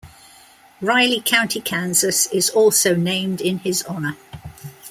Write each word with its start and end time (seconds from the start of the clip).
Riley 0.81 1.21
County, 1.23 1.61
Kansas 1.61 2.25
is 2.33 2.49
also 2.49 2.95
named 2.95 3.39
in 3.39 3.59
his 3.59 3.83
honor. 3.83 4.17